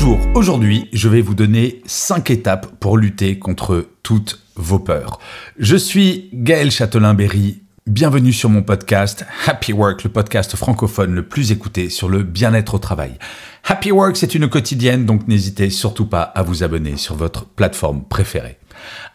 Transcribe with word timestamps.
Bonjour, 0.00 0.20
aujourd'hui 0.36 0.88
je 0.92 1.08
vais 1.08 1.20
vous 1.20 1.34
donner 1.34 1.82
5 1.84 2.30
étapes 2.30 2.78
pour 2.78 2.96
lutter 2.96 3.40
contre 3.40 3.88
toutes 4.04 4.40
vos 4.54 4.78
peurs. 4.78 5.18
Je 5.58 5.74
suis 5.74 6.30
Gaël 6.32 6.70
Châtelain-Berry, 6.70 7.64
bienvenue 7.84 8.32
sur 8.32 8.48
mon 8.48 8.62
podcast 8.62 9.26
Happy 9.48 9.72
Work, 9.72 10.04
le 10.04 10.10
podcast 10.10 10.54
francophone 10.54 11.16
le 11.16 11.26
plus 11.26 11.50
écouté 11.50 11.90
sur 11.90 12.08
le 12.08 12.22
bien-être 12.22 12.74
au 12.74 12.78
travail. 12.78 13.18
Happy 13.64 13.90
Work 13.90 14.16
c'est 14.16 14.36
une 14.36 14.48
quotidienne, 14.48 15.04
donc 15.04 15.26
n'hésitez 15.26 15.68
surtout 15.68 16.06
pas 16.06 16.22
à 16.22 16.44
vous 16.44 16.62
abonner 16.62 16.96
sur 16.96 17.16
votre 17.16 17.44
plateforme 17.44 18.04
préférée. 18.04 18.60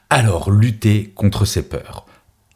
Alors 0.09 0.51
lutter 0.51 1.13
contre 1.15 1.45
ces 1.45 1.61
peurs. 1.69 2.07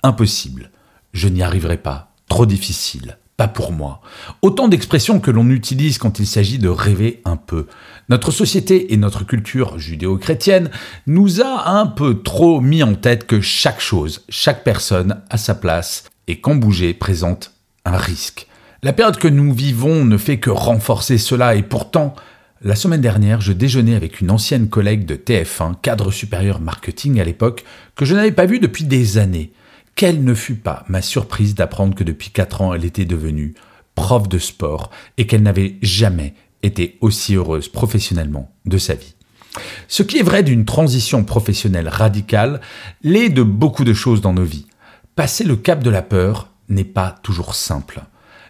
Impossible, 0.04 0.72
je 1.14 1.30
n'y 1.30 1.44
arriverai 1.44 1.78
pas, 1.78 2.14
trop 2.28 2.46
difficile, 2.46 3.20
pas 3.38 3.48
pour 3.48 3.72
moi. 3.72 4.02
Autant 4.42 4.68
d'expressions 4.68 5.20
que 5.20 5.30
l'on 5.30 5.50
utilise 5.52 6.00
quand 6.00 6.20
il 6.20 6.26
s'agit 6.26 6.58
de 6.58 6.70
rêver 6.70 7.22
un 7.24 7.38
peu. 7.38 7.68
Notre 8.10 8.32
société 8.32 8.94
et 8.94 8.98
notre 8.98 9.24
culture 9.26 9.78
judéo-chrétienne 9.78 10.72
nous 11.06 11.40
a 11.42 11.70
un 11.70 11.86
peu 11.86 12.24
trop 12.24 12.62
mis 12.62 12.82
en 12.82 12.96
tête 12.96 13.28
que 13.28 13.40
chaque 13.40 13.80
chose, 13.80 14.26
chaque 14.28 14.64
personne 14.64 15.22
a 15.30 15.38
sa 15.38 15.54
place 15.54 16.06
et 16.28 16.42
qu'en 16.42 16.56
bouger 16.56 16.96
présente 16.96 17.54
un 17.86 17.96
risque. 17.96 18.48
La 18.82 18.94
période 18.94 19.18
que 19.18 19.28
nous 19.28 19.54
vivons 19.54 20.04
ne 20.04 20.18
fait 20.18 20.40
que 20.40 20.50
renforcer 20.50 21.20
cela 21.20 21.56
et 21.56 21.64
pourtant, 21.64 22.16
la 22.64 22.76
semaine 22.76 23.02
dernière, 23.02 23.40
je 23.40 23.54
déjeunais 23.54 23.96
avec 23.96 24.20
une 24.20 24.32
ancienne 24.32 24.68
collègue 24.68 25.06
de 25.06 25.16
TF1, 25.16 25.76
cadre 25.80 26.10
supérieur 26.10 26.60
marketing 26.60 27.20
à 27.20 27.24
l'époque, 27.24 27.64
que 27.96 28.04
je 28.04 28.16
n'avais 28.16 28.32
pas 28.32 28.48
vue 28.48 28.60
depuis 28.60 28.84
des 28.84 29.20
années. 29.20 29.52
Quelle 29.98 30.24
ne 30.24 30.36
fut 30.36 30.54
pas 30.54 30.86
ma 30.90 31.02
surprise 31.02 31.56
d'apprendre 31.56 31.96
que 31.96 32.04
depuis 32.04 32.30
4 32.30 32.62
ans, 32.62 32.72
elle 32.72 32.86
était 32.86 33.04
devenue 33.04 33.56
prof 33.96 34.30
de 34.30 34.38
sport 34.38 34.92
et 35.18 35.26
qu'elle 35.26 35.42
n'avait 35.42 35.78
jamais 35.82 36.36
été 36.62 37.00
aussi 37.02 37.34
heureuse 37.34 37.68
professionnellement 37.68 38.52
de 38.68 38.78
sa 38.78 38.94
vie. 38.94 39.16
Ce 39.88 40.04
qui 40.04 40.20
est 40.20 40.24
vrai 40.24 40.44
d'une 40.44 40.66
transition 40.66 41.24
professionnelle 41.24 41.90
radicale 41.90 42.62
l'est 43.02 43.30
de 43.30 43.42
beaucoup 43.42 43.86
de 43.86 43.96
choses 43.96 44.22
dans 44.22 44.34
nos 44.34 44.44
vies. 44.44 44.68
Passer 45.16 45.44
le 45.44 45.56
cap 45.56 45.84
de 45.84 45.90
la 45.90 46.04
peur 46.04 46.52
n'est 46.70 46.84
pas 46.84 47.16
toujours 47.24 47.56
simple. 47.56 48.04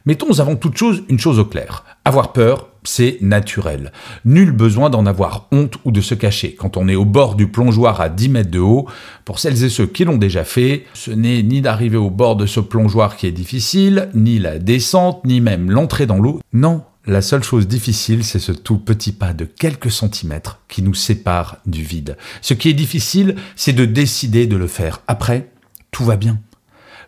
Mettons 0.07 0.39
avant 0.39 0.55
toute 0.55 0.77
chose 0.77 1.03
une 1.09 1.19
chose 1.19 1.37
au 1.37 1.43
clair. 1.43 1.83
Avoir 2.05 2.31
peur, 2.31 2.69
c'est 2.85 3.17
naturel. 3.19 3.91
Nul 4.23 4.53
besoin 4.53 4.89
d'en 4.89 5.05
avoir 5.05 5.49
honte 5.51 5.75
ou 5.83 5.91
de 5.91 5.99
se 5.99 6.13
cacher. 6.15 6.55
Quand 6.55 6.77
on 6.77 6.87
est 6.87 6.95
au 6.95 7.03
bord 7.03 7.35
du 7.35 7.49
plongeoir 7.49 7.99
à 7.99 8.07
10 8.07 8.29
mètres 8.29 8.49
de 8.49 8.59
haut, 8.59 8.87
pour 9.25 9.39
celles 9.39 9.65
et 9.65 9.69
ceux 9.69 9.85
qui 9.85 10.05
l'ont 10.05 10.15
déjà 10.15 10.45
fait, 10.45 10.85
ce 10.93 11.11
n'est 11.11 11.43
ni 11.43 11.59
d'arriver 11.59 11.97
au 11.97 12.09
bord 12.09 12.37
de 12.37 12.45
ce 12.45 12.61
plongeoir 12.61 13.17
qui 13.17 13.27
est 13.27 13.33
difficile, 13.33 14.07
ni 14.13 14.39
la 14.39 14.59
descente, 14.59 15.25
ni 15.25 15.41
même 15.41 15.69
l'entrée 15.69 16.05
dans 16.05 16.19
l'eau. 16.19 16.39
Non, 16.53 16.83
la 17.05 17.21
seule 17.21 17.43
chose 17.43 17.67
difficile, 17.67 18.23
c'est 18.23 18.39
ce 18.39 18.53
tout 18.53 18.77
petit 18.77 19.11
pas 19.11 19.33
de 19.33 19.43
quelques 19.43 19.91
centimètres 19.91 20.61
qui 20.69 20.83
nous 20.83 20.93
sépare 20.93 21.57
du 21.65 21.83
vide. 21.83 22.15
Ce 22.41 22.53
qui 22.53 22.69
est 22.69 22.73
difficile, 22.73 23.35
c'est 23.57 23.73
de 23.73 23.83
décider 23.83 24.47
de 24.47 24.55
le 24.55 24.67
faire. 24.67 25.01
Après, 25.07 25.49
tout 25.91 26.05
va 26.05 26.15
bien. 26.15 26.39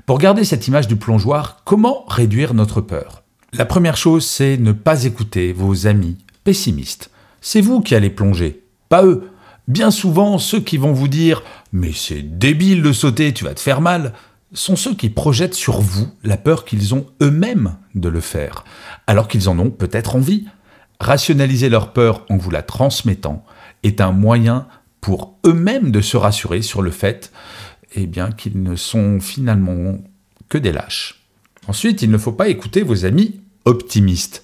Pour 0.09 0.18
garder 0.18 0.44
cette 0.44 0.68
image 0.68 0.88
du 0.88 0.96
plongeoir, 0.96 1.62
comment 1.66 2.03
réduire 2.08 2.56
notre 2.56 2.81
peur? 2.81 3.22
La 3.53 3.64
première 3.64 3.96
chose, 3.96 4.25
c'est 4.25 4.58
ne 4.58 4.72
pas 4.72 5.03
écouter 5.03 5.53
vos 5.53 5.86
amis 5.86 6.18
pessimistes. 6.44 7.12
C'est 7.42 7.62
vous 7.62 7.81
qui 7.81 7.94
allez 7.94 8.09
plonger, 8.09 8.64
pas 8.90 9.06
eux. 9.06 9.30
Bien 9.68 9.92
souvent, 9.92 10.40
ceux 10.40 10.62
qui 10.62 10.78
vont 10.78 10.94
vous 10.94 11.08
dire⁇ 11.08 11.42
Mais 11.74 11.92
c'est 11.94 12.24
débile 12.24 12.81
de 12.81 12.92
sauter, 12.92 13.36
tu 13.36 13.44
vas 13.44 13.53
te 13.53 13.59
faire 13.59 13.81
mal⁇ 13.81 14.14
sont 14.58 14.75
ceux 14.75 14.96
qui 14.96 15.12
projettent 15.12 15.53
sur 15.53 15.80
vous 15.80 16.08
la 16.24 16.38
peur 16.38 16.66
qu'ils 16.66 16.96
ont 16.96 17.06
eux-mêmes 17.22 17.76
de 17.94 18.09
le 18.09 18.20
faire, 18.20 18.64
alors 19.06 19.28
qu'ils 19.28 19.47
en 19.47 19.59
ont 19.59 19.70
peut-être 19.70 20.16
envie. 20.16 20.47
Rationaliser 21.00 21.70
leur 21.70 21.94
peur 21.94 22.26
en 22.31 22.38
vous 22.38 22.50
la 22.50 22.64
transmettant 22.64 23.46
est 23.84 24.02
un 24.02 24.12
moyen 24.12 24.66
pour 25.02 25.36
eux-mêmes 25.46 25.91
de 25.91 26.02
se 26.02 26.18
rassurer 26.18 26.64
sur 26.64 26.81
le 26.81 26.90
fait 26.90 27.31
eh 27.95 28.07
bien, 28.07 28.31
qu'ils 28.31 28.61
ne 28.61 28.75
sont 28.75 29.19
finalement 29.19 29.97
que 30.47 30.57
des 30.57 30.72
lâches. 30.72 31.23
Ensuite, 31.67 32.01
il 32.01 32.11
ne 32.11 32.17
faut 32.17 32.31
pas 32.31 32.50
écouter 32.50 32.81
vos 32.81 33.05
amis 33.05 33.41
optimistes. 33.66 34.44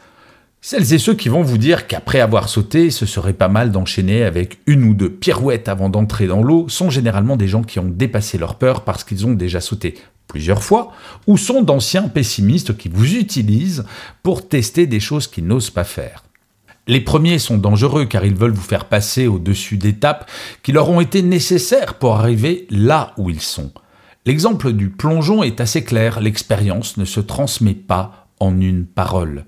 Celles 0.62 0.94
et 0.94 0.98
ceux 0.98 1.14
qui 1.14 1.30
vont 1.30 1.44
vous 1.44 1.60
dire 1.60 1.86
qu'après 1.86 2.20
avoir 2.20 2.50
sauté, 2.50 2.90
ce 2.90 3.06
serait 3.06 3.34
pas 3.34 3.48
mal 3.48 3.72
d'enchaîner 3.72 4.24
avec 4.24 4.60
une 4.66 4.84
ou 4.84 4.96
deux 4.96 5.12
pirouettes 5.12 5.70
avant 5.70 5.90
d'entrer 5.90 6.26
dans 6.26 6.42
l'eau 6.42 6.68
sont 6.70 6.90
généralement 6.90 7.38
des 7.38 7.48
gens 7.48 7.62
qui 7.62 7.78
ont 7.78 7.88
dépassé 7.88 8.40
leur 8.40 8.56
peur 8.56 8.84
parce 8.84 9.04
qu'ils 9.04 9.28
ont 9.28 9.34
déjà 9.34 9.62
sauté 9.62 9.96
plusieurs 10.28 10.64
fois, 10.64 10.92
ou 11.28 11.38
sont 11.38 11.62
d'anciens 11.62 12.10
pessimistes 12.10 12.76
qui 12.76 12.90
vous 12.90 13.16
utilisent 13.16 13.86
pour 14.22 14.50
tester 14.50 14.86
des 14.86 15.00
choses 15.00 15.28
qu'ils 15.28 15.48
n'osent 15.48 15.70
pas 15.70 15.86
faire. 15.86 16.25
Les 16.88 17.02
premiers 17.02 17.40
sont 17.40 17.58
dangereux 17.58 18.06
car 18.06 18.26
ils 18.26 18.36
veulent 18.36 18.52
vous 18.52 18.62
faire 18.62 18.86
passer 18.86 19.26
au-dessus 19.28 19.78
d'étapes 19.78 20.30
qui 20.62 20.72
leur 20.72 20.90
ont 20.90 21.02
été 21.02 21.24
nécessaires 21.24 21.96
pour 21.96 22.16
arriver 22.16 22.68
là 22.70 23.14
où 23.18 23.30
ils 23.30 23.42
sont. 23.42 23.72
L'exemple 24.26 24.72
du 24.72 24.90
plongeon 24.90 25.44
est 25.44 25.62
assez 25.62 25.84
clair, 25.84 26.20
l'expérience 26.20 26.98
ne 26.98 27.06
se 27.06 27.20
transmet 27.20 27.74
pas 27.74 28.28
en 28.40 28.60
une 28.60 28.86
parole. 28.86 29.46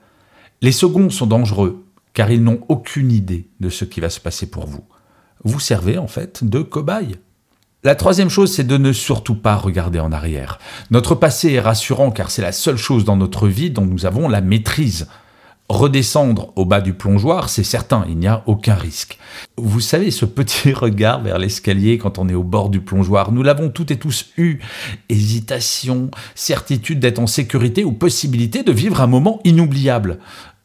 Les 0.61 0.71
seconds 0.71 1.09
sont 1.11 1.27
dangereux, 1.27 1.85
car 2.13 2.31
ils 2.31 2.43
n'ont 2.43 2.61
aucune 2.69 3.11
idée 3.11 3.47
de 3.59 3.69
ce 3.69 3.85
qui 3.85 3.99
va 3.99 4.09
se 4.09 4.19
passer 4.19 4.49
pour 4.49 4.65
vous. 4.65 4.83
Vous 5.43 5.59
servez 5.59 5.99
en 5.99 6.07
fait 6.07 6.43
de 6.43 6.61
cobaye. 6.61 7.15
La 7.83 7.93
troisième 7.93 8.29
chose, 8.29 8.51
c'est 8.51 8.65
de 8.65 8.77
ne 8.77 8.91
surtout 8.91 9.35
pas 9.35 9.55
regarder 9.55 9.99
en 9.99 10.11
arrière. 10.11 10.57
Notre 10.89 11.13
passé 11.13 11.53
est 11.53 11.59
rassurant 11.59 12.09
car 12.09 12.31
c'est 12.31 12.41
la 12.41 12.51
seule 12.51 12.77
chose 12.77 13.05
dans 13.05 13.15
notre 13.15 13.47
vie 13.47 13.69
dont 13.69 13.85
nous 13.85 14.07
avons 14.07 14.27
la 14.27 14.41
maîtrise. 14.41 15.07
Redescendre 15.69 16.53
au 16.55 16.63
bas 16.63 16.79
du 16.79 16.93
plongeoir, 16.93 17.49
c'est 17.49 17.63
certain, 17.63 18.05
il 18.07 18.17
n'y 18.17 18.27
a 18.27 18.41
aucun 18.45 18.75
risque. 18.75 19.17
Vous 19.57 19.81
savez, 19.81 20.11
ce 20.11 20.23
petit 20.23 20.71
regard 20.73 21.21
vers 21.21 21.39
l'escalier 21.39 21.97
quand 21.97 22.19
on 22.19 22.29
est 22.29 22.35
au 22.35 22.43
bord 22.43 22.69
du 22.69 22.79
plongeoir, 22.79 23.33
nous 23.33 23.43
l'avons 23.43 23.69
toutes 23.69 23.91
et 23.91 23.99
tous 23.99 24.27
eu. 24.37 24.59
Hésitation, 25.09 26.09
certitude 26.35 26.99
d'être 26.99 27.19
en 27.19 27.27
sécurité 27.27 27.83
ou 27.83 27.91
possibilité 27.91 28.63
de 28.63 28.71
vivre 28.71 29.01
un 29.01 29.07
moment 29.07 29.41
inoubliable. 29.43 30.19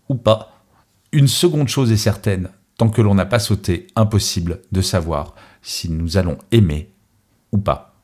Ou 0.09 0.15
pas. 0.15 0.63
Une 1.11 1.29
seconde 1.29 1.69
chose 1.69 1.91
est 1.91 1.97
certaine, 1.97 2.51
tant 2.79 2.89
que 2.89 3.03
l'on 3.03 3.17
n'a 3.17 3.27
pas 3.27 3.41
sauté, 3.41 3.89
impossible 3.97 4.61
de 4.71 4.83
savoir 4.83 5.35
si 5.63 5.91
nous 5.91 6.17
allons 6.17 6.39
aimer 6.53 6.91
ou 7.51 7.59
pas. 7.59 7.97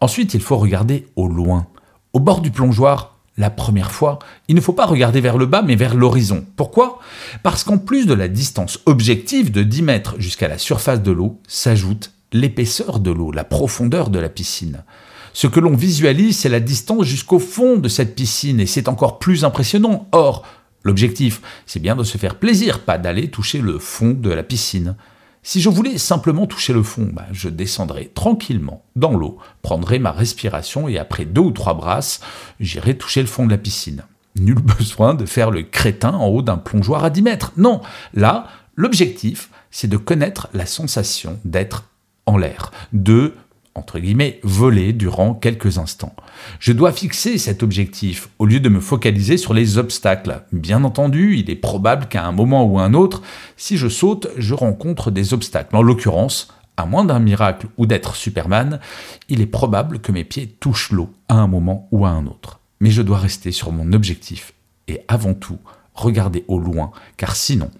Ensuite, 0.00 0.34
il 0.34 0.40
faut 0.40 0.56
regarder 0.56 1.06
au 1.14 1.28
loin. 1.28 1.68
Au 2.12 2.20
bord 2.20 2.40
du 2.40 2.50
plongeoir, 2.50 3.19
la 3.40 3.48
première 3.48 3.90
fois, 3.90 4.18
il 4.48 4.54
ne 4.54 4.60
faut 4.60 4.74
pas 4.74 4.84
regarder 4.84 5.22
vers 5.22 5.38
le 5.38 5.46
bas, 5.46 5.62
mais 5.62 5.74
vers 5.74 5.94
l'horizon. 5.94 6.44
Pourquoi? 6.56 7.00
Parce 7.42 7.64
qu'en 7.64 7.78
plus 7.78 8.06
de 8.06 8.12
la 8.12 8.28
distance 8.28 8.80
objective 8.84 9.50
de 9.50 9.62
10 9.62 9.82
mètres 9.82 10.14
jusqu'à 10.18 10.46
la 10.46 10.58
surface 10.58 11.02
de 11.02 11.10
l'eau, 11.10 11.40
s'ajoute 11.48 12.12
l'épaisseur 12.32 13.00
de 13.00 13.10
l'eau, 13.10 13.32
la 13.32 13.44
profondeur 13.44 14.10
de 14.10 14.18
la 14.18 14.28
piscine. 14.28 14.84
Ce 15.32 15.46
que 15.46 15.58
l'on 15.58 15.74
visualise, 15.74 16.36
c'est 16.36 16.50
la 16.50 16.60
distance 16.60 17.06
jusqu'au 17.06 17.38
fond 17.38 17.78
de 17.78 17.88
cette 17.88 18.14
piscine, 18.14 18.60
et 18.60 18.66
c'est 18.66 18.88
encore 18.88 19.18
plus 19.18 19.42
impressionnant. 19.42 20.06
Or, 20.12 20.44
l'objectif, 20.82 21.40
c'est 21.64 21.80
bien 21.80 21.96
de 21.96 22.04
se 22.04 22.18
faire 22.18 22.34
plaisir, 22.34 22.80
pas 22.80 22.98
d'aller 22.98 23.30
toucher 23.30 23.62
le 23.62 23.78
fond 23.78 24.10
de 24.10 24.30
la 24.30 24.42
piscine. 24.42 24.96
Si 25.42 25.60
je 25.60 25.70
voulais 25.70 25.96
simplement 25.96 26.46
toucher 26.46 26.72
le 26.72 26.82
fond, 26.82 27.08
bah, 27.12 27.26
je 27.32 27.48
descendrais 27.48 28.10
tranquillement 28.14 28.84
dans 28.94 29.12
l'eau, 29.12 29.38
prendrais 29.62 29.98
ma 29.98 30.12
respiration 30.12 30.86
et 30.86 30.98
après 30.98 31.24
deux 31.24 31.40
ou 31.40 31.50
trois 31.50 31.74
brasses, 31.74 32.20
j'irais 32.60 32.94
toucher 32.94 33.22
le 33.22 33.26
fond 33.26 33.46
de 33.46 33.50
la 33.50 33.58
piscine. 33.58 34.04
Nul 34.36 34.54
besoin 34.78 35.14
de 35.14 35.24
faire 35.24 35.50
le 35.50 35.62
crétin 35.62 36.12
en 36.12 36.26
haut 36.26 36.42
d'un 36.42 36.58
plongeoir 36.58 37.04
à 37.04 37.10
10 37.10 37.22
mètres. 37.22 37.52
Non, 37.56 37.80
là, 38.12 38.48
l'objectif, 38.76 39.50
c'est 39.70 39.88
de 39.88 39.96
connaître 39.96 40.48
la 40.52 40.66
sensation 40.66 41.38
d'être 41.44 41.84
en 42.26 42.36
l'air, 42.36 42.70
de 42.92 43.34
entre 43.74 43.98
guillemets, 43.98 44.40
voler 44.42 44.92
durant 44.92 45.34
quelques 45.34 45.78
instants. 45.78 46.14
Je 46.58 46.72
dois 46.72 46.92
fixer 46.92 47.38
cet 47.38 47.62
objectif 47.62 48.28
au 48.38 48.46
lieu 48.46 48.60
de 48.60 48.68
me 48.68 48.80
focaliser 48.80 49.36
sur 49.36 49.54
les 49.54 49.78
obstacles. 49.78 50.42
Bien 50.52 50.84
entendu, 50.84 51.36
il 51.36 51.50
est 51.50 51.56
probable 51.56 52.06
qu'à 52.06 52.24
un 52.24 52.32
moment 52.32 52.64
ou 52.64 52.78
un 52.78 52.94
autre, 52.94 53.22
si 53.56 53.76
je 53.76 53.88
saute, 53.88 54.28
je 54.36 54.54
rencontre 54.54 55.10
des 55.10 55.32
obstacles. 55.34 55.76
En 55.76 55.82
l'occurrence, 55.82 56.48
à 56.76 56.86
moins 56.86 57.04
d'un 57.04 57.20
miracle 57.20 57.68
ou 57.76 57.86
d'être 57.86 58.16
Superman, 58.16 58.80
il 59.28 59.40
est 59.40 59.46
probable 59.46 60.00
que 60.00 60.12
mes 60.12 60.24
pieds 60.24 60.48
touchent 60.60 60.92
l'eau 60.92 61.10
à 61.28 61.34
un 61.34 61.46
moment 61.46 61.88
ou 61.90 62.06
à 62.06 62.10
un 62.10 62.26
autre. 62.26 62.60
Mais 62.80 62.90
je 62.90 63.02
dois 63.02 63.18
rester 63.18 63.52
sur 63.52 63.70
mon 63.72 63.92
objectif 63.92 64.54
et 64.88 65.00
avant 65.06 65.34
tout, 65.34 65.58
regardez 65.94 66.44
au 66.48 66.58
loin, 66.58 66.90
car 67.16 67.36
sinon, 67.36 67.70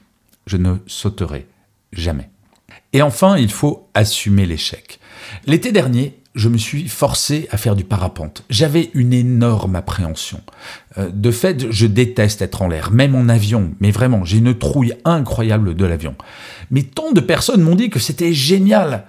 je 0.46 0.56
ne 0.56 0.76
sauterai 0.86 1.46
jamais. 1.92 2.30
Et 2.92 3.02
enfin, 3.02 3.36
il 3.36 3.50
faut 3.50 3.88
assumer 3.94 4.46
l'échec. 4.46 5.00
L'été 5.46 5.72
dernier, 5.72 6.20
je 6.34 6.48
me 6.48 6.58
suis 6.58 6.88
forcé 6.88 7.48
à 7.50 7.56
faire 7.56 7.74
du 7.74 7.84
parapente. 7.84 8.44
J'avais 8.50 8.90
une 8.94 9.12
énorme 9.12 9.76
appréhension. 9.76 10.40
Euh, 10.98 11.10
de 11.12 11.30
fait, 11.30 11.70
je 11.70 11.86
déteste 11.86 12.40
être 12.42 12.62
en 12.62 12.68
l'air, 12.68 12.90
même 12.92 13.14
en 13.14 13.28
avion, 13.28 13.72
mais 13.80 13.90
vraiment, 13.90 14.24
j'ai 14.24 14.38
une 14.38 14.56
trouille 14.56 14.94
incroyable 15.04 15.74
de 15.74 15.84
l'avion. 15.84 16.14
Mais 16.70 16.82
tant 16.82 17.12
de 17.12 17.20
personnes 17.20 17.62
m'ont 17.62 17.74
dit 17.74 17.90
que 17.90 17.98
c'était 17.98 18.32
génial, 18.32 19.06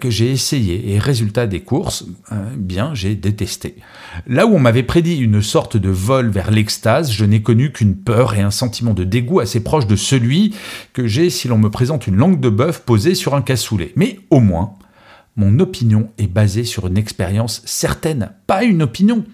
que 0.00 0.08
j'ai 0.08 0.30
essayé, 0.30 0.92
et 0.92 0.98
résultat 0.98 1.46
des 1.46 1.60
courses, 1.60 2.06
hein, 2.30 2.46
bien, 2.56 2.94
j'ai 2.94 3.14
détesté. 3.14 3.76
Là 4.26 4.46
où 4.46 4.54
on 4.54 4.58
m'avait 4.58 4.82
prédit 4.82 5.16
une 5.16 5.42
sorte 5.42 5.76
de 5.76 5.90
vol 5.90 6.30
vers 6.30 6.50
l'extase, 6.50 7.12
je 7.12 7.24
n'ai 7.24 7.42
connu 7.42 7.70
qu'une 7.70 7.96
peur 7.96 8.34
et 8.34 8.40
un 8.40 8.50
sentiment 8.50 8.94
de 8.94 9.04
dégoût 9.04 9.40
assez 9.40 9.62
proche 9.62 9.86
de 9.86 9.96
celui 9.96 10.54
que 10.94 11.06
j'ai 11.06 11.28
si 11.28 11.48
l'on 11.48 11.58
me 11.58 11.70
présente 11.70 12.06
une 12.06 12.16
langue 12.16 12.40
de 12.40 12.48
bœuf 12.48 12.80
posée 12.80 13.14
sur 13.14 13.34
un 13.34 13.42
cassoulet. 13.42 13.92
Mais 13.94 14.20
au 14.30 14.40
moins, 14.40 14.74
mon 15.36 15.58
opinion 15.58 16.10
est 16.18 16.26
basée 16.26 16.64
sur 16.64 16.86
une 16.86 16.96
expérience 16.96 17.62
certaine, 17.66 18.30
pas 18.46 18.64
une 18.64 18.82
opinion. 18.82 19.24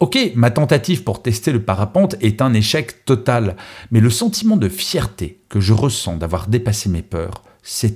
Ok, 0.00 0.16
ma 0.34 0.50
tentative 0.50 1.02
pour 1.02 1.22
tester 1.22 1.52
le 1.52 1.62
parapente 1.62 2.16
est 2.20 2.40
un 2.40 2.54
échec 2.54 3.04
total, 3.04 3.56
mais 3.90 4.00
le 4.00 4.10
sentiment 4.10 4.56
de 4.56 4.68
fierté 4.68 5.42
que 5.48 5.60
je 5.60 5.72
ressens 5.72 6.16
d'avoir 6.16 6.46
dépassé 6.46 6.88
mes 6.88 7.02
peurs, 7.02 7.42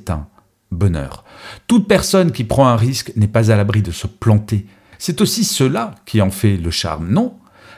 un 0.08 0.26
bonheur. 0.72 1.24
Toute 1.66 1.88
personne 1.88 2.32
qui 2.32 2.44
prend 2.44 2.66
un 2.66 2.76
risque 2.76 3.12
n'est 3.16 3.28
pas 3.28 3.50
à 3.50 3.56
l'abri 3.56 3.82
de 3.82 3.92
se 3.92 4.06
planter. 4.06 4.66
C'est 4.98 5.20
aussi 5.20 5.44
cela 5.44 5.94
qui 6.06 6.20
en 6.20 6.30
fait 6.30 6.56
le 6.56 6.70
charme, 6.70 7.08
non? 7.10 7.34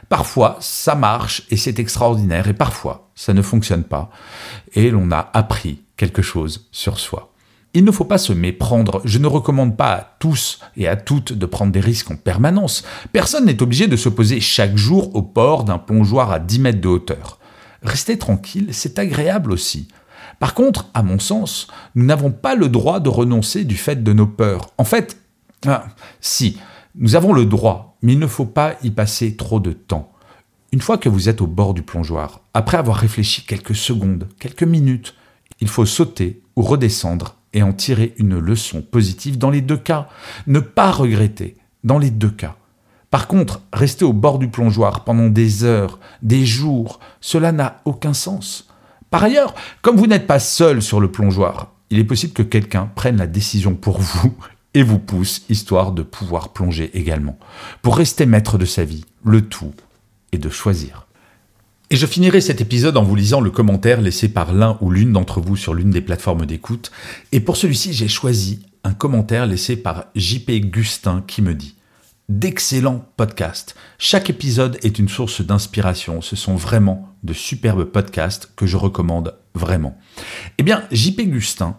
Parfois, 0.08 0.58
ça 0.60 0.94
marche 0.94 1.42
et 1.50 1.56
c'est 1.56 1.78
extraordinaire, 1.78 2.48
et 2.48 2.54
parfois, 2.54 3.10
ça 3.14 3.32
ne 3.32 3.42
fonctionne 3.42 3.84
pas, 3.84 4.10
et 4.74 4.90
l'on 4.90 5.10
a 5.10 5.30
appris 5.32 5.80
quelque 5.96 6.22
chose 6.22 6.68
sur 6.72 6.98
soi. 6.98 7.32
Il 7.76 7.84
ne 7.84 7.90
faut 7.90 8.04
pas 8.04 8.18
se 8.18 8.32
méprendre. 8.32 9.02
Je 9.04 9.18
ne 9.18 9.26
recommande 9.26 9.76
pas 9.76 9.92
à 9.92 10.16
tous 10.20 10.60
et 10.76 10.86
à 10.86 10.94
toutes 10.94 11.32
de 11.32 11.44
prendre 11.44 11.72
des 11.72 11.80
risques 11.80 12.10
en 12.12 12.16
permanence. 12.16 12.84
Personne 13.12 13.46
n'est 13.46 13.62
obligé 13.62 13.88
de 13.88 13.96
se 13.96 14.08
poser 14.08 14.38
chaque 14.38 14.76
jour 14.76 15.16
au 15.16 15.22
port 15.22 15.64
d'un 15.64 15.78
plongeoir 15.78 16.30
à 16.30 16.38
10 16.38 16.60
mètres 16.60 16.80
de 16.80 16.88
hauteur. 16.88 17.40
Rester 17.82 18.16
tranquille, 18.16 18.68
c'est 18.70 19.00
agréable 19.00 19.50
aussi. 19.50 19.88
Par 20.38 20.54
contre, 20.54 20.90
à 20.94 21.02
mon 21.02 21.18
sens, 21.18 21.68
nous 21.94 22.04
n'avons 22.04 22.30
pas 22.30 22.54
le 22.54 22.68
droit 22.68 23.00
de 23.00 23.08
renoncer 23.08 23.64
du 23.64 23.76
fait 23.76 24.02
de 24.02 24.12
nos 24.12 24.26
peurs. 24.26 24.70
En 24.78 24.84
fait, 24.84 25.18
ah, 25.66 25.86
si, 26.20 26.58
nous 26.96 27.16
avons 27.16 27.32
le 27.32 27.46
droit, 27.46 27.96
mais 28.02 28.12
il 28.12 28.18
ne 28.18 28.26
faut 28.26 28.44
pas 28.44 28.74
y 28.82 28.90
passer 28.90 29.36
trop 29.36 29.60
de 29.60 29.72
temps. 29.72 30.12
Une 30.72 30.80
fois 30.80 30.98
que 30.98 31.08
vous 31.08 31.28
êtes 31.28 31.40
au 31.40 31.46
bord 31.46 31.74
du 31.74 31.82
plongeoir, 31.82 32.40
après 32.52 32.76
avoir 32.76 32.96
réfléchi 32.96 33.44
quelques 33.46 33.76
secondes, 33.76 34.28
quelques 34.38 34.64
minutes, 34.64 35.14
il 35.60 35.68
faut 35.68 35.86
sauter 35.86 36.42
ou 36.56 36.62
redescendre 36.62 37.36
et 37.52 37.62
en 37.62 37.72
tirer 37.72 38.14
une 38.18 38.38
leçon 38.38 38.82
positive 38.82 39.38
dans 39.38 39.50
les 39.50 39.60
deux 39.60 39.76
cas. 39.76 40.08
Ne 40.46 40.60
pas 40.60 40.90
regretter 40.90 41.56
dans 41.84 41.98
les 41.98 42.10
deux 42.10 42.30
cas. 42.30 42.56
Par 43.10 43.28
contre, 43.28 43.60
rester 43.72 44.04
au 44.04 44.12
bord 44.12 44.40
du 44.40 44.48
plongeoir 44.48 45.04
pendant 45.04 45.28
des 45.28 45.62
heures, 45.62 46.00
des 46.22 46.44
jours, 46.44 46.98
cela 47.20 47.52
n'a 47.52 47.80
aucun 47.84 48.12
sens. 48.12 48.68
Par 49.14 49.22
ailleurs, 49.22 49.54
comme 49.80 49.96
vous 49.96 50.08
n'êtes 50.08 50.26
pas 50.26 50.40
seul 50.40 50.82
sur 50.82 50.98
le 50.98 51.08
plongeoir, 51.08 51.70
il 51.90 52.00
est 52.00 52.04
possible 52.04 52.32
que 52.32 52.42
quelqu'un 52.42 52.90
prenne 52.96 53.18
la 53.18 53.28
décision 53.28 53.76
pour 53.76 54.00
vous 54.00 54.34
et 54.74 54.82
vous 54.82 54.98
pousse, 54.98 55.42
histoire 55.48 55.92
de 55.92 56.02
pouvoir 56.02 56.48
plonger 56.48 56.90
également. 56.94 57.38
Pour 57.80 57.96
rester 57.96 58.26
maître 58.26 58.58
de 58.58 58.64
sa 58.64 58.82
vie, 58.82 59.04
le 59.24 59.42
tout 59.42 59.72
est 60.32 60.38
de 60.38 60.50
choisir. 60.50 61.06
Et 61.90 61.96
je 61.96 62.06
finirai 62.06 62.40
cet 62.40 62.60
épisode 62.60 62.96
en 62.96 63.04
vous 63.04 63.14
lisant 63.14 63.40
le 63.40 63.52
commentaire 63.52 64.00
laissé 64.00 64.28
par 64.28 64.52
l'un 64.52 64.78
ou 64.80 64.90
l'une 64.90 65.12
d'entre 65.12 65.40
vous 65.40 65.54
sur 65.54 65.74
l'une 65.74 65.92
des 65.92 66.00
plateformes 66.00 66.44
d'écoute. 66.44 66.90
Et 67.30 67.38
pour 67.38 67.56
celui-ci, 67.56 67.92
j'ai 67.92 68.08
choisi 68.08 68.66
un 68.82 68.94
commentaire 68.94 69.46
laissé 69.46 69.76
par 69.76 70.06
JP 70.16 70.50
Gustin 70.72 71.22
qui 71.24 71.40
me 71.40 71.54
dit 71.54 71.76
D'excellents 72.30 73.04
podcasts. 73.18 73.74
Chaque 73.98 74.30
épisode 74.30 74.78
est 74.82 74.98
une 74.98 75.10
source 75.10 75.42
d'inspiration. 75.42 76.22
Ce 76.22 76.36
sont 76.36 76.56
vraiment 76.56 77.14
de 77.22 77.34
superbes 77.34 77.84
podcasts 77.84 78.50
que 78.56 78.64
je 78.64 78.78
recommande 78.78 79.34
vraiment. 79.54 79.98
Eh 80.56 80.62
bien, 80.62 80.84
JP 80.90 81.20
Gustin, 81.28 81.76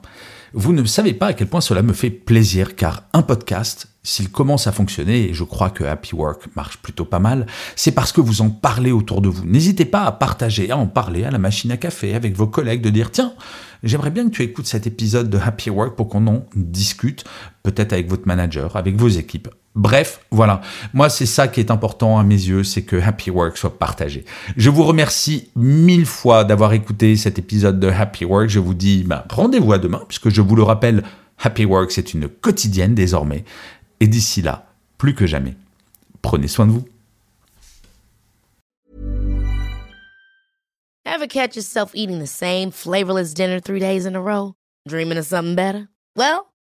vous 0.53 0.71
ne 0.71 0.85
savez 0.85 1.15
pas 1.15 1.27
à 1.27 1.33
quel 1.33 1.47
point 1.47 1.61
cela 1.61 1.81
me 1.81 1.93
fait 1.93 2.11
plaisir 2.11 2.75
car 2.75 3.05
un 3.13 3.23
podcast, 3.23 3.87
s'il 4.03 4.29
commence 4.29 4.67
à 4.67 4.71
fonctionner, 4.71 5.29
et 5.29 5.33
je 5.33 5.43
crois 5.43 5.71
que 5.71 5.83
Happy 5.83 6.13
Work 6.13 6.55
marche 6.55 6.77
plutôt 6.77 7.05
pas 7.05 7.17
mal, 7.17 7.47
c'est 7.75 7.93
parce 7.93 8.11
que 8.11 8.21
vous 8.21 8.41
en 8.41 8.51
parlez 8.51 8.91
autour 8.91 9.21
de 9.21 9.29
vous. 9.29 9.45
N'hésitez 9.45 9.85
pas 9.85 10.03
à 10.03 10.11
partager, 10.11 10.69
à 10.69 10.77
en 10.77 10.85
parler 10.85 11.23
à 11.23 11.31
la 11.31 11.39
machine 11.39 11.71
à 11.71 11.77
café 11.77 12.13
avec 12.13 12.35
vos 12.35 12.45
collègues, 12.45 12.83
de 12.83 12.91
dire 12.91 13.09
tiens, 13.09 13.33
j'aimerais 13.81 14.11
bien 14.11 14.25
que 14.25 14.35
tu 14.35 14.43
écoutes 14.43 14.67
cet 14.67 14.85
épisode 14.85 15.31
de 15.31 15.39
Happy 15.39 15.71
Work 15.71 15.95
pour 15.95 16.07
qu'on 16.07 16.27
en 16.27 16.45
discute, 16.55 17.23
peut-être 17.63 17.93
avec 17.93 18.07
votre 18.07 18.27
manager, 18.27 18.75
avec 18.75 18.95
vos 18.95 19.09
équipes. 19.09 19.49
Bref, 19.75 20.21
voilà. 20.31 20.61
Moi, 20.93 21.09
c'est 21.09 21.25
ça 21.25 21.49
qui 21.49 21.59
est 21.59 21.69
important 21.69 22.17
à 22.17 22.23
mes 22.23 22.35
yeux, 22.35 22.63
c'est 22.63 22.83
que 22.83 22.95
Happy 22.95 23.29
Work 23.29 23.57
soit 23.57 23.77
partagé. 23.77 24.23
Je 24.55 24.69
vous 24.69 24.83
remercie 24.83 25.49
mille 25.55 26.05
fois 26.05 26.45
d'avoir 26.45 26.71
écouté 26.71 27.17
cet 27.17 27.37
épisode 27.39 27.79
de 27.79 27.89
Happy 27.89 28.23
Work. 28.23 28.47
Je 28.47 28.59
vous 28.59 28.73
dis 28.73 29.03
bah, 29.03 29.25
rendez-vous 29.29 29.73
à 29.73 29.77
demain, 29.77 30.01
puisque 30.07 30.29
je 30.29 30.41
vous 30.41 30.55
le 30.55 30.63
rappelle, 30.63 31.03
Happy 31.43 31.65
Work, 31.65 31.91
c'est 31.91 32.13
une 32.13 32.29
quotidienne 32.29 32.95
désormais. 32.95 33.43
Et 33.99 34.07
d'ici 34.07 34.41
là, 34.41 34.65
plus 34.97 35.13
que 35.13 35.27
jamais, 35.27 35.55
prenez 36.21 36.47
soin 36.47 36.65
de 36.65 36.71
vous. 36.71 36.85